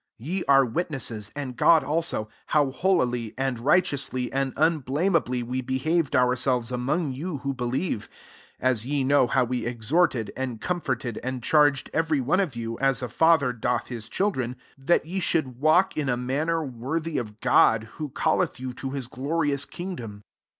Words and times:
10 0.17 0.27
Ye 0.27 0.43
are 0.47 0.65
witnesses, 0.65 1.29
and 1.35 1.55
God 1.55 1.83
also, 1.83 2.27
how 2.47 2.71
holily, 2.71 3.35
and 3.37 3.59
righ 3.59 3.81
teously, 3.83 4.29
and 4.33 4.51
unblameably 4.55 5.43
we 5.43 5.61
behaved 5.61 6.15
ourselves 6.15 6.71
among 6.71 7.13
you 7.13 7.37
who 7.43 7.53
believe: 7.53 8.09
1 8.57 8.67
1 8.69 8.71
as 8.71 8.85
ye 8.87 9.03
know 9.03 9.27
how 9.27 9.43
we 9.43 9.63
exhorted, 9.63 10.33
and 10.35 10.59
com 10.59 10.81
forted, 10.81 11.19
and 11.23 11.43
charged 11.43 11.91
every 11.93 12.19
one 12.19 12.39
of 12.39 12.55
you, 12.55 12.79
as 12.79 13.03
a 13.03 13.09
father 13.09 13.53
doth 13.53 13.89
his 13.89 14.09
:hildren, 14.09 14.55
12 14.77 14.87
that 14.87 15.05
ye 15.05 15.19
should 15.19 15.45
svalk 15.59 15.95
in 15.95 16.09
a 16.09 16.17
manner 16.17 16.65
worthy 16.65 17.19
of 17.19 17.39
God, 17.39 17.83
who 17.99 18.09
calleth 18.09 18.59
you 18.59 18.73
to 18.73 18.89
his 18.89 19.05
glorious 19.05 19.65
kingdom. 19.65 20.23